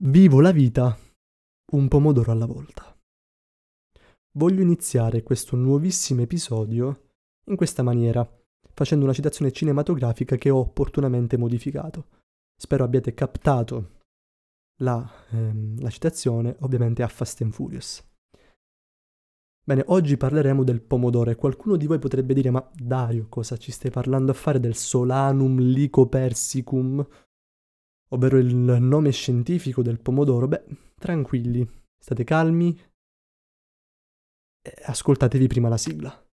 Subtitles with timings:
[0.00, 0.96] Vivo la vita
[1.72, 2.96] un pomodoro alla volta.
[4.36, 7.14] Voglio iniziare questo nuovissimo episodio
[7.46, 8.24] in questa maniera,
[8.74, 12.06] facendo una citazione cinematografica che ho opportunamente modificato.
[12.56, 14.02] Spero abbiate captato
[14.82, 18.00] la, ehm, la citazione, ovviamente a Fast and Furious.
[19.64, 23.72] Bene, oggi parleremo del pomodoro e qualcuno di voi potrebbe dire ma Dario, cosa ci
[23.72, 27.04] stai parlando a fare del Solanum lycopersicum?
[28.08, 30.64] Ovvero il nome scientifico del pomodoro, beh,
[30.98, 31.66] tranquilli,
[31.98, 32.78] state calmi
[34.62, 36.27] e ascoltatevi prima la sigla.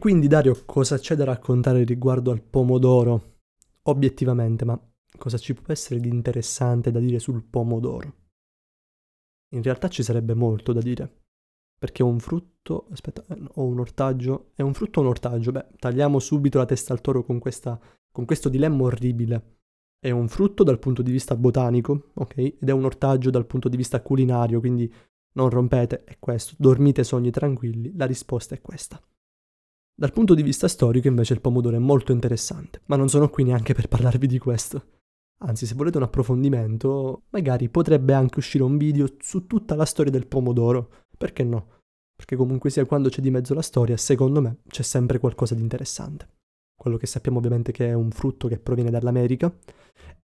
[0.00, 3.36] Quindi Dario, cosa c'è da raccontare riguardo al pomodoro?
[3.82, 4.80] Obiettivamente, ma
[5.18, 8.14] cosa ci può essere di interessante da dire sul pomodoro?
[9.54, 11.24] In realtà ci sarebbe molto da dire.
[11.78, 15.52] Perché un frutto, aspetta, eh, ho un ortaggio, è un frutto o un ortaggio?
[15.52, 17.78] Beh, tagliamo subito la testa al toro con, questa,
[18.10, 19.58] con questo dilemma orribile.
[19.98, 22.36] È un frutto dal punto di vista botanico, ok?
[22.38, 24.90] Ed è un ortaggio dal punto di vista culinario, quindi
[25.34, 26.54] non rompete, è questo.
[26.56, 28.98] Dormite sogni tranquilli, la risposta è questa.
[30.00, 33.44] Dal punto di vista storico invece il pomodoro è molto interessante, ma non sono qui
[33.44, 35.00] neanche per parlarvi di questo.
[35.44, 40.10] Anzi, se volete un approfondimento, magari potrebbe anche uscire un video su tutta la storia
[40.10, 41.04] del pomodoro.
[41.18, 41.82] Perché no?
[42.16, 45.60] Perché comunque sia quando c'è di mezzo la storia, secondo me c'è sempre qualcosa di
[45.60, 46.30] interessante.
[46.74, 49.54] Quello che sappiamo ovviamente che è un frutto che proviene dall'America,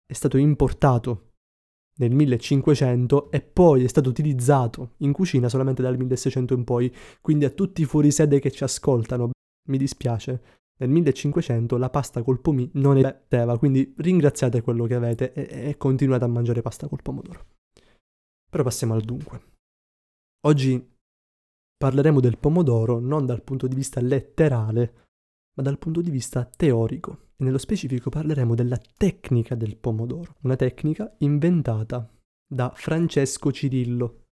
[0.06, 1.32] è stato importato
[1.98, 7.46] nel 1500 e poi è stato utilizzato in cucina solamente dal 1600 in poi, quindi
[7.46, 9.32] a tutti i fuorisede che ci ascoltano,
[9.70, 15.34] mi dispiace, nel 1500 la pasta col pomì non esisteva, quindi ringraziate quello che avete
[15.34, 17.46] e, e continuate a mangiare pasta col pomodoro.
[18.50, 19.52] Però passiamo al dunque.
[20.46, 20.92] Oggi
[21.78, 24.94] parleremo del pomodoro non dal punto di vista letterale,
[25.56, 27.30] ma dal punto di vista teorico.
[27.36, 32.10] E nello specifico parleremo della tecnica del pomodoro, una tecnica inventata
[32.46, 34.26] da Francesco Cirillo,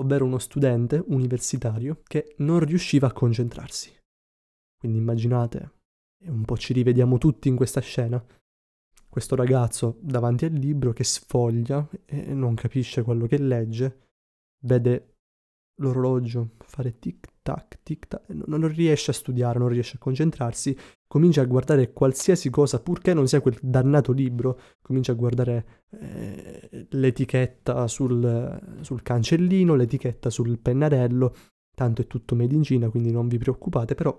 [0.00, 3.94] ovvero uno studente universitario che non riusciva a concentrarsi.
[4.78, 5.72] Quindi immaginate,
[6.22, 8.22] e un po' ci rivediamo tutti in questa scena,
[9.08, 14.08] questo ragazzo davanti al libro che sfoglia e non capisce quello che legge,
[14.64, 15.14] vede
[15.80, 20.76] l'orologio fare tic tac tic tac, non riesce a studiare, non riesce a concentrarsi,
[21.06, 26.86] comincia a guardare qualsiasi cosa, purché non sia quel dannato libro, comincia a guardare eh,
[26.90, 31.34] l'etichetta sul, sul cancellino, l'etichetta sul pennarello,
[31.74, 34.16] tanto è tutto made in Cina, quindi non vi preoccupate, però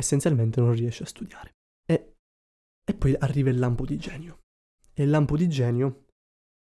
[0.00, 1.54] essenzialmente non riesce a studiare.
[1.86, 2.16] E,
[2.84, 4.40] e poi arriva il lampo di genio.
[4.92, 6.06] E il lampo di genio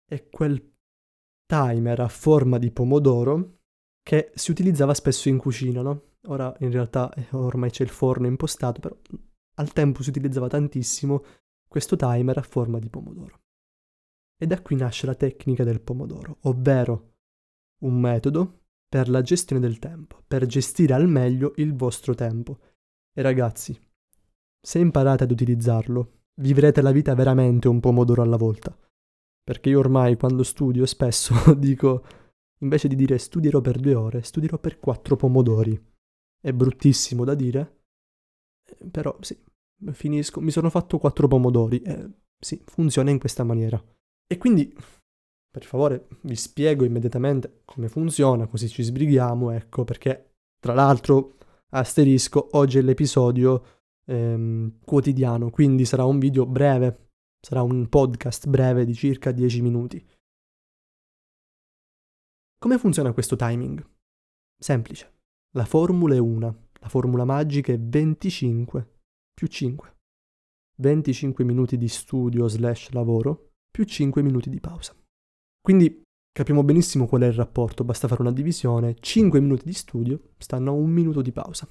[0.05, 0.75] è quel
[1.45, 3.59] timer a forma di pomodoro
[4.03, 6.15] che si utilizzava spesso in cucina, no?
[6.27, 8.97] Ora in realtà eh, ormai c'è il forno impostato, però
[9.55, 11.23] al tempo si utilizzava tantissimo
[11.67, 13.41] questo timer a forma di pomodoro.
[14.37, 17.15] E da qui nasce la tecnica del pomodoro, ovvero
[17.81, 22.59] un metodo per la gestione del tempo, per gestire al meglio il vostro tempo
[23.17, 23.75] e ragazzi,
[24.61, 28.77] se imparate ad utilizzarlo, vivrete la vita veramente un pomodoro alla volta.
[29.43, 32.05] Perché io ormai quando studio spesso dico,
[32.59, 35.83] invece di dire studierò per due ore, studierò per quattro pomodori.
[36.39, 37.85] È bruttissimo da dire,
[38.91, 39.35] però sì,
[39.93, 41.81] finisco, mi sono fatto quattro pomodori.
[41.81, 43.83] Eh, sì, funziona in questa maniera.
[44.27, 44.71] E quindi,
[45.49, 51.37] per favore, vi spiego immediatamente come funziona, così ci sbrighiamo, ecco, perché tra l'altro
[51.69, 58.85] asterisco, oggi è l'episodio ehm, quotidiano, quindi sarà un video breve, sarà un podcast breve
[58.85, 60.05] di circa 10 minuti.
[62.59, 63.85] Come funziona questo timing?
[64.57, 65.13] Semplice.
[65.55, 68.99] La formula è una, la formula magica è 25
[69.33, 69.95] più 5.
[70.79, 74.95] 25 minuti di studio slash lavoro più 5 minuti di pausa.
[75.61, 76.03] Quindi
[76.37, 80.69] Capiamo benissimo qual è il rapporto, basta fare una divisione, 5 minuti di studio stanno
[80.69, 81.67] a un minuto di pausa.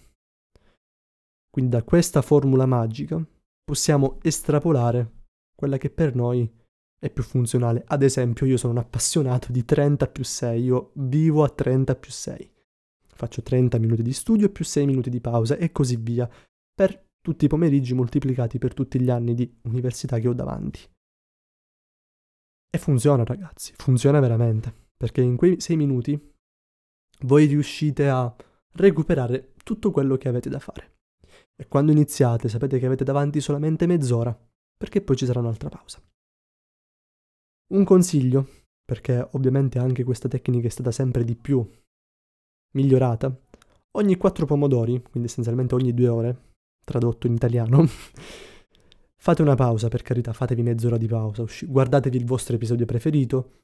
[1.49, 3.25] Quindi da questa formula magica
[3.63, 6.53] possiamo estrapolare quella che per noi
[6.99, 7.85] è più funzionale.
[7.87, 12.11] Ad esempio io sono un appassionato di 30 più 6, io vivo a 30 più
[12.11, 12.53] 6.
[13.07, 16.29] Faccio 30 minuti di studio più 6 minuti di pausa e così via,
[16.75, 20.81] per tutti i pomeriggi moltiplicati per tutti gli anni di università che ho davanti.
[22.77, 24.71] E funziona ragazzi, funziona veramente.
[24.99, 26.35] perché in quei sei minuti
[27.21, 28.35] voi riuscite a
[28.73, 30.97] recuperare tutto quello che avete da fare.
[31.57, 34.39] E quando iniziate sapete che avete davanti solamente mezz'ora,
[34.77, 36.03] perché poi ci sarà un'altra pausa.
[37.73, 38.47] Un consiglio,
[38.85, 41.67] perché ovviamente anche questa tecnica è stata sempre di più
[42.75, 43.35] migliorata,
[43.93, 46.43] ogni quattro pomodori, quindi essenzialmente ogni due ore,
[46.85, 47.87] tradotto in italiano,
[49.27, 53.55] fate una pausa, per carità, fatevi mezz'ora di pausa, usci- guardatevi il vostro episodio preferito,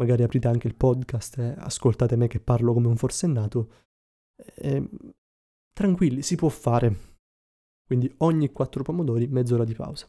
[0.00, 3.70] magari aprite anche il podcast e ascoltate me che parlo come un forsennato.
[4.56, 4.90] E,
[5.72, 7.12] tranquilli, si può fare.
[7.86, 10.08] Quindi ogni quattro pomodori mezz'ora di pausa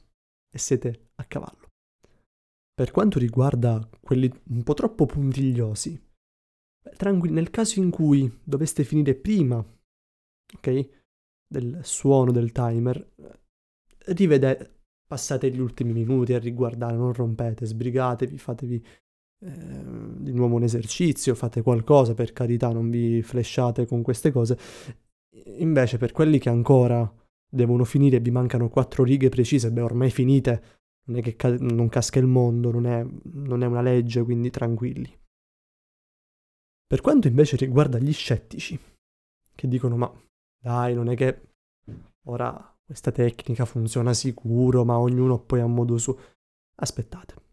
[0.49, 1.67] e siete a cavallo.
[2.73, 6.03] Per quanto riguarda quelli un po' troppo puntigliosi,
[6.97, 9.63] tranquilli, nel caso in cui doveste finire prima,
[10.55, 10.89] ok,
[11.47, 13.13] del suono del timer,
[14.07, 14.74] rivedete,
[15.05, 18.85] passate gli ultimi minuti a riguardare, non rompete, sbrigatevi, fatevi
[19.41, 19.83] eh,
[20.17, 24.57] di nuovo un esercizio, fate qualcosa, per carità, non vi flashate con queste cose.
[25.57, 27.11] Invece per quelli che ancora
[27.47, 31.57] devono finire e vi mancano quattro righe precise, beh ormai finite, non è che ca-
[31.57, 35.13] non casca il mondo, non è, non è una legge, quindi tranquilli.
[36.87, 38.79] Per quanto invece riguarda gli scettici,
[39.53, 40.11] che dicono ma
[40.61, 41.53] dai, non è che
[42.27, 46.17] ora questa tecnica funziona sicuro, ma ognuno poi ha modo suo.
[46.77, 47.43] Aspettate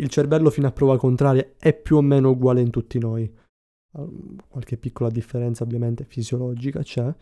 [0.00, 3.32] il cervello fino a prova contraria è più o meno uguale in tutti noi.
[4.48, 7.14] Qualche piccola differenza ovviamente fisiologica c'è,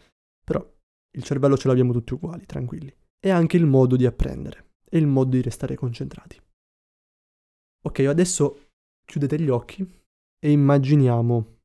[0.44, 0.64] però
[1.16, 2.94] il cervello ce l'abbiamo tutti uguali, tranquilli.
[3.18, 6.40] E anche il modo di apprendere e il modo di restare concentrati.
[7.84, 8.70] Ok, adesso
[9.04, 9.84] chiudete gli occhi
[10.38, 11.56] e immaginiamo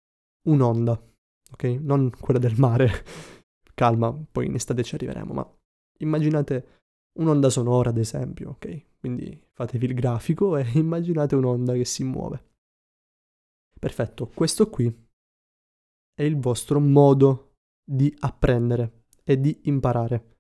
[0.48, 1.00] un'onda,
[1.52, 1.64] ok?
[1.64, 2.90] Non quella del mare,
[3.76, 5.58] calma, poi in estate ci arriveremo, ma
[6.00, 6.82] immaginate
[7.20, 8.86] un'onda sonora ad esempio, ok?
[9.00, 12.52] Quindi fatevi il grafico e immaginate un'onda che si muove.
[13.80, 14.88] Perfetto, questo qui
[16.14, 20.34] è il vostro modo di apprendere e di imparare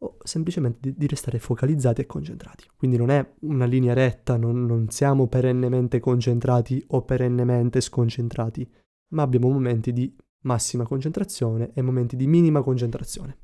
[0.00, 2.68] o semplicemente di, restare focalizzati e concentrati.
[2.76, 8.70] Quindi non è una linea retta, non, non, siamo perennemente concentrati o perennemente sconcentrati,
[9.14, 13.38] ma abbiamo momenti di massima concentrazione e momenti di minima concentrazione.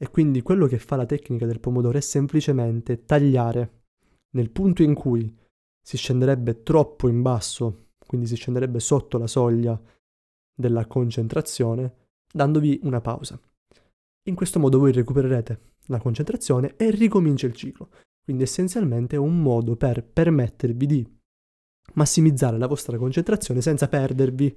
[0.00, 3.82] E quindi quello che fa la tecnica del pomodoro è semplicemente tagliare
[4.30, 5.36] nel punto in cui
[5.80, 9.80] si scenderebbe troppo in basso, quindi si scenderebbe sotto la soglia
[10.54, 13.40] della concentrazione, dandovi una pausa.
[14.28, 17.90] In questo modo voi recupererete la concentrazione e ricomincia il ciclo.
[18.22, 21.18] Quindi essenzialmente è un modo per permettervi di
[21.94, 24.54] massimizzare la vostra concentrazione senza perdervi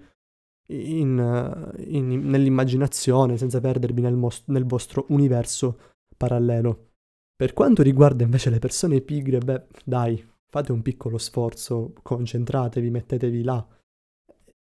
[0.68, 5.80] in, in, nell'immaginazione, senza perdervi nel, mos- nel vostro universo
[6.16, 6.90] parallelo.
[7.36, 13.44] Per quanto riguarda invece le persone pigre, beh, dai, fate un piccolo sforzo, concentratevi, mettetevi
[13.44, 13.68] là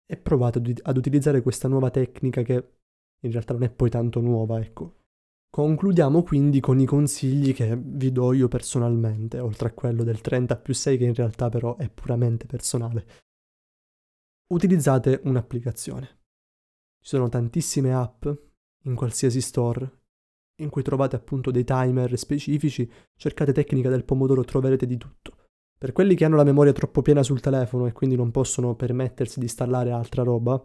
[0.07, 2.53] e provate ad utilizzare questa nuova tecnica che
[3.21, 5.03] in realtà non è poi tanto nuova, ecco.
[5.49, 10.57] Concludiamo quindi con i consigli che vi do io personalmente, oltre a quello del 30
[10.57, 13.05] più 6 che in realtà però è puramente personale.
[14.47, 16.05] Utilizzate un'applicazione.
[17.01, 18.27] Ci sono tantissime app
[18.83, 20.03] in qualsiasi store
[20.61, 25.37] in cui trovate appunto dei timer specifici, cercate tecnica del pomodoro, troverete di tutto.
[25.77, 29.39] Per quelli che hanno la memoria troppo piena sul telefono e quindi non possono permettersi
[29.39, 30.61] di installare altra roba,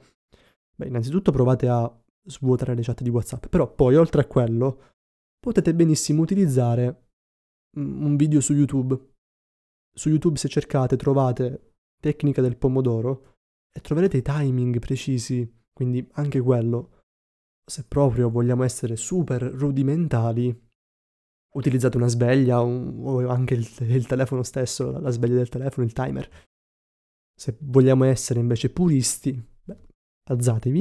[0.77, 4.93] beh, innanzitutto provate a svuotare le chat di WhatsApp, però poi oltre a quello
[5.41, 7.09] potete benissimo utilizzare
[7.77, 9.09] un video su YouTube.
[9.93, 13.39] Su YouTube se cercate trovate tecnica del pomodoro
[13.73, 17.01] e troverete i timing precisi, quindi anche quello
[17.71, 20.69] se proprio vogliamo essere super rudimentali,
[21.55, 26.29] utilizzate una sveglia o anche il, il telefono stesso, la sveglia del telefono, il timer.
[27.33, 29.33] Se vogliamo essere invece puristi,
[29.65, 29.79] beh,
[30.31, 30.81] alzatevi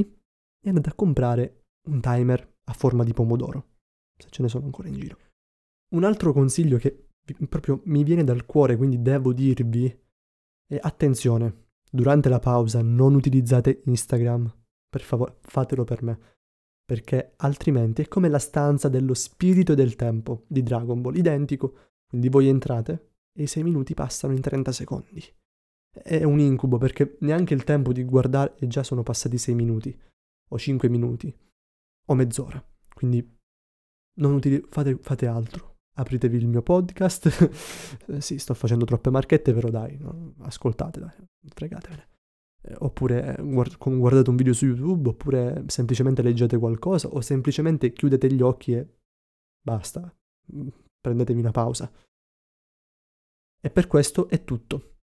[0.61, 3.77] e andate a comprare un timer a forma di pomodoro,
[4.17, 5.17] se ce ne sono ancora in giro.
[5.95, 7.09] Un altro consiglio che
[7.47, 9.85] proprio mi viene dal cuore, quindi devo dirvi,
[10.67, 14.51] è attenzione, durante la pausa non utilizzate Instagram,
[14.89, 16.19] per favore, fatelo per me
[16.89, 21.75] perché altrimenti è come la stanza dello spirito e del tempo di Dragon Ball, identico.
[22.07, 25.23] Quindi voi entrate e i 6 minuti passano in 30 secondi.
[25.91, 29.95] È un incubo perché neanche il tempo di guardare e già sono passati 6 minuti,
[30.49, 31.31] o 5 minuti,
[32.07, 32.59] o mezz'ora.
[32.91, 33.37] Quindi
[34.17, 35.78] non utili- fate, fate altro.
[35.99, 37.27] Apritevi il mio podcast.
[38.19, 41.11] sì, sto facendo troppe marchette, però dai, no, ascoltate, dai,
[41.53, 42.07] fregatevene.
[42.61, 48.31] Eh, oppure eh, guardate un video su YouTube, oppure semplicemente leggete qualcosa, o semplicemente chiudete
[48.31, 48.87] gli occhi e
[49.61, 50.13] basta,
[50.55, 50.67] mm,
[51.01, 51.91] prendetevi una pausa.
[53.61, 54.95] E per questo è tutto.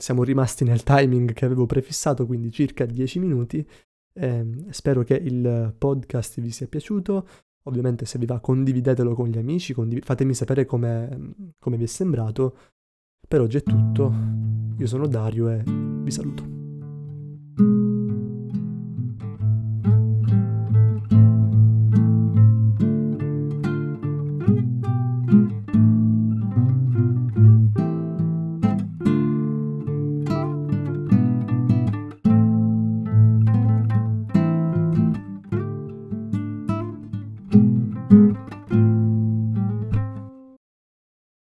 [0.00, 3.68] siamo rimasti nel timing che avevo prefissato, quindi circa 10 minuti.
[4.12, 7.28] Eh, spero che il podcast vi sia piaciuto.
[7.64, 12.56] Ovviamente se vi va condividetelo con gli amici, condiv- fatemi sapere come, vi è sembrato.
[13.26, 14.12] Per oggi è tutto.
[14.76, 17.99] Io sono Dario e vi saluto.